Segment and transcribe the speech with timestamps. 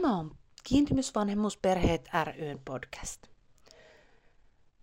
[0.00, 3.22] Tämä on Kiintymysvanhemmuusperheet ryn podcast.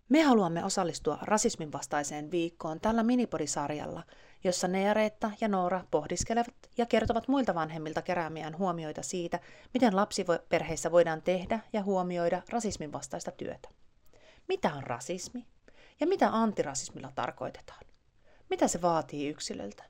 [0.10, 4.04] Me haluamme osallistua rasismin vastaiseen viikkoon tällä minipodisarjalla,
[4.44, 9.40] jossa Neareetta ja Noora pohdiskelevat ja kertovat muilta vanhemmilta keräämiään huomioita siitä,
[9.74, 13.70] miten lapsiperheissä voidaan tehdä ja huomioida rasismin vastaista työtä.
[14.48, 15.48] Mitä on rasismi?
[16.00, 17.86] Ja mitä antirasismilla tarkoitetaan?
[18.50, 19.84] Mitä se vaatii yksilöltä?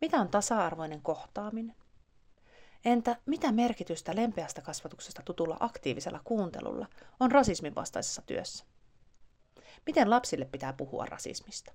[0.00, 1.76] Mitä on tasa-arvoinen kohtaaminen?
[2.84, 6.86] Entä mitä merkitystä lempeästä kasvatuksesta tutulla aktiivisella kuuntelulla
[7.20, 8.64] on rasismin vastaisessa työssä?
[9.86, 11.72] Miten lapsille pitää puhua rasismista?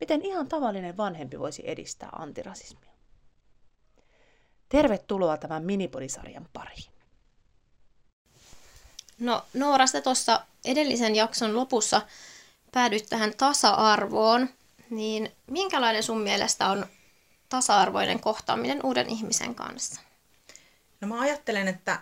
[0.00, 2.92] Miten ihan tavallinen vanhempi voisi edistää antirasismia?
[4.68, 6.92] Tervetuloa tämän minipodisarjan pariin.
[9.18, 12.02] No Noora, tuossa edellisen jakson lopussa
[12.72, 14.48] päädyt tähän tasa-arvoon,
[14.90, 16.86] niin minkälainen sun mielestä on
[17.48, 20.00] tasa-arvoinen kohtaaminen uuden ihmisen kanssa?
[21.00, 22.00] No mä ajattelen, että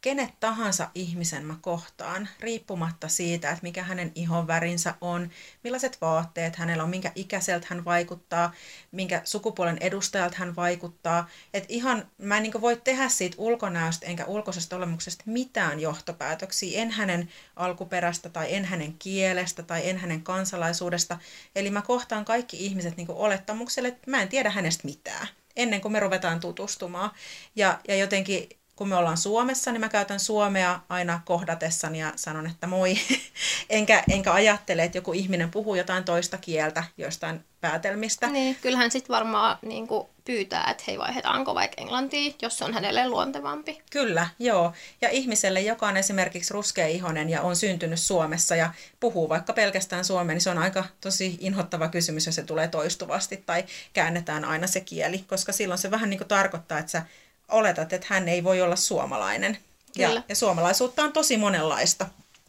[0.00, 5.30] kenet tahansa ihmisen mä kohtaan, riippumatta siitä, että mikä hänen ihon värinsä on,
[5.64, 8.52] millaiset vaatteet hänellä on, minkä ikäiseltä hän vaikuttaa,
[8.92, 11.28] minkä sukupuolen edustajalta hän vaikuttaa.
[11.54, 16.90] Et ihan mä en niin voi tehdä siitä ulkonäöstä enkä ulkoisesta olemuksesta mitään johtopäätöksiä, en
[16.90, 21.18] hänen alkuperästä tai en hänen kielestä tai en hänen kansalaisuudesta.
[21.54, 25.92] Eli mä kohtaan kaikki ihmiset niin olettamukselle, että mä en tiedä hänestä mitään ennen kuin
[25.92, 27.10] me ruvetaan tutustumaan.
[27.56, 32.46] Ja, ja jotenkin kun me ollaan Suomessa, niin mä käytän suomea aina kohdatessani ja sanon,
[32.46, 32.94] että moi.
[33.70, 38.26] enkä, enkä ajattele, että joku ihminen puhuu jotain toista kieltä jostain päätelmistä.
[38.26, 42.74] Niin, kyllähän sitten varmaan niin kuin pyytää, että hei vaihdetaanko vaikka englantia, jos se on
[42.74, 43.82] hänelle luontevampi.
[43.90, 44.72] Kyllä, joo.
[45.00, 50.34] Ja ihmiselle, joka on esimerkiksi ruskea-ihonen ja on syntynyt Suomessa ja puhuu vaikka pelkästään suomea,
[50.34, 54.80] niin se on aika tosi inhottava kysymys, jos se tulee toistuvasti tai käännetään aina se
[54.80, 57.02] kieli, koska silloin se vähän niin kuin tarkoittaa, että sä
[57.48, 59.58] oletat, että hän ei voi olla suomalainen.
[59.96, 60.14] Kyllä.
[60.14, 62.06] Ja, ja suomalaisuutta on tosi monenlaista.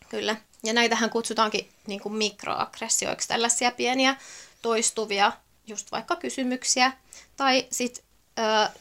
[0.10, 0.36] Kyllä.
[0.64, 4.16] Ja näitähän kutsutaankin niin kuin mikroaggressioiksi, tällaisia pieniä
[4.62, 5.32] toistuvia
[5.68, 6.92] just vaikka kysymyksiä.
[7.38, 8.04] Tai sitten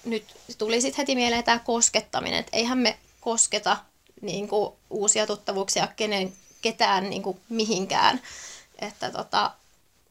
[0.05, 0.25] nyt
[0.59, 3.77] tuli sitten heti mieleen tämä koskettaminen, että eihän me kosketa
[4.21, 8.21] niin kuin, uusia tuttavuuksia kenen, ketään niin kuin, mihinkään.
[8.79, 9.51] Että tota,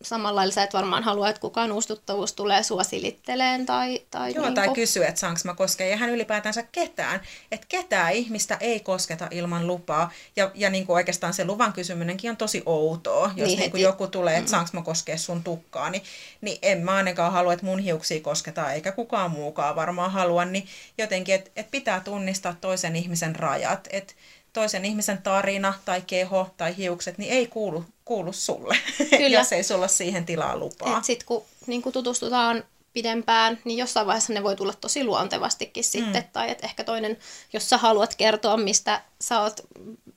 [0.01, 4.01] samalla lailla sä et varmaan halua, että kukaan uustuttavuus tulee sua silitteleen tai...
[4.11, 5.87] tai Joo, niin tai kysyy, että saanko mä koskea.
[5.87, 7.21] Ja hän ylipäätänsä ketään.
[7.51, 10.11] Että ketään ihmistä ei kosketa ilman lupaa.
[10.35, 13.31] Ja, ja niin kuin oikeastaan se luvan kysyminenkin on tosi outoa.
[13.35, 14.51] Jos niin, niin kuin joku tulee, että mm.
[14.51, 16.03] saanko mä koskea sun tukkaa, niin,
[16.41, 20.45] niin en mä ainakaan halua, että mun hiuksia kosketaan, eikä kukaan muukaan varmaan halua.
[20.45, 23.87] Niin jotenkin, että et pitää tunnistaa toisen ihmisen rajat.
[23.91, 24.13] Että
[24.57, 28.77] toisen ihmisen tarina tai keho tai hiukset, niin ei kuulu, kuulu sulle,
[29.17, 29.37] Kyllä.
[29.37, 31.01] jos ei sulla siihen tilaa lupaa.
[31.01, 32.63] Sitten kun niin kun tutustutaan
[32.93, 36.23] pidempään, niin jossain vaiheessa ne voi tulla tosi luontevastikin sitten.
[36.23, 36.29] Mm.
[36.33, 37.17] Tai että ehkä toinen,
[37.53, 39.61] jos sä haluat kertoa, mistä sä oot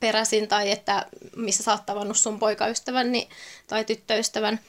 [0.01, 3.29] peräisin tai että missä sä oot tavannut sun poikaystävän niin,
[3.67, 4.61] tai tyttöystävän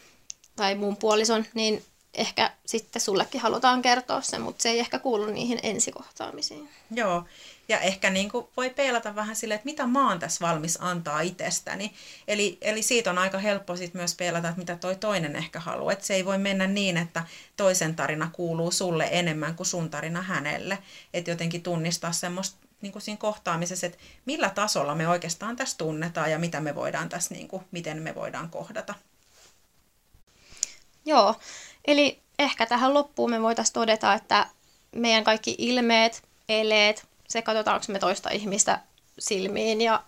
[0.56, 1.84] tai muun puolison, niin
[2.14, 6.70] ehkä sitten sullekin halutaan kertoa se, mutta se ei ehkä kuulu niihin ensikohtaamisiin.
[6.96, 7.24] Joo,
[7.72, 11.22] ja ehkä niin kuin voi peilata vähän sille, että mitä mä oon tässä valmis antaa
[11.22, 11.94] itsestäni.
[12.28, 15.94] Eli, eli siitä on aika helppo sit myös peilata, että mitä toi toinen ehkä haluaa.
[15.94, 17.24] Että se ei voi mennä niin, että
[17.58, 20.78] toisen tarina kuuluu sulle enemmän kuin sun tarina hänelle.
[21.14, 26.32] Että jotenkin tunnistaa semmoista niin kuin siinä kohtaamisessa, että millä tasolla me oikeastaan tässä tunnetaan
[26.32, 28.94] ja mitä me voidaan tässä, niin kuin, miten me voidaan kohdata.
[31.06, 31.36] Joo,
[31.88, 34.48] eli ehkä tähän loppuun me voitaisiin todeta, että
[34.96, 38.80] meidän kaikki ilmeet, eleet, se katsotaanko me toista ihmistä
[39.19, 40.03] silmiin ja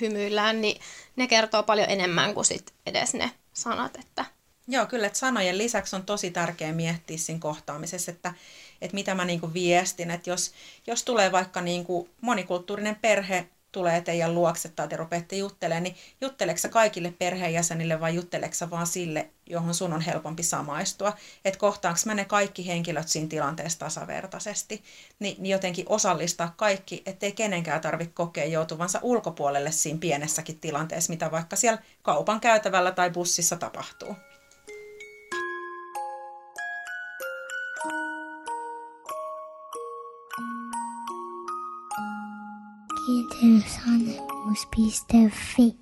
[0.00, 0.80] hymyillään, niin
[1.16, 3.96] ne kertoo paljon enemmän kuin sit edes ne sanat.
[3.96, 4.24] Että...
[4.68, 8.34] Joo, kyllä, että sanojen lisäksi on tosi tärkeää miettiä siinä kohtaamisessa, että,
[8.80, 10.52] että mitä mä niinku viestin, että jos,
[10.86, 16.68] jos tulee vaikka niinku monikulttuurinen perhe, tulee teidän luokse tai te rupeatte juttelemaan, niin jutteleksä
[16.68, 21.12] kaikille perheenjäsenille vai jutteleksä vaan sille, johon sun on helpompi samaistua.
[21.44, 24.82] Että kohtaanko mä ne kaikki henkilöt siinä tilanteessa tasavertaisesti.
[25.18, 31.30] Ni, niin jotenkin osallistaa kaikki, ettei kenenkään tarvitse kokea joutuvansa ulkopuolelle siinä pienessäkin tilanteessa, mitä
[31.30, 34.16] vaikka siellä kaupan käytävällä tai bussissa tapahtuu.
[43.04, 43.80] Quem interessa,
[44.46, 45.81] must be pis devem